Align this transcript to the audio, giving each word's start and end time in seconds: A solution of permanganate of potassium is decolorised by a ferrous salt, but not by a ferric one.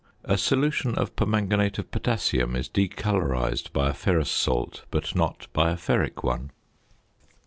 A 0.23 0.35
solution 0.35 0.95
of 0.95 1.15
permanganate 1.15 1.77
of 1.77 1.91
potassium 1.91 2.55
is 2.55 2.67
decolorised 2.67 3.71
by 3.71 3.91
a 3.91 3.93
ferrous 3.93 4.31
salt, 4.31 4.83
but 4.89 5.13
not 5.15 5.45
by 5.53 5.69
a 5.69 5.75
ferric 5.77 6.23
one. 6.23 6.49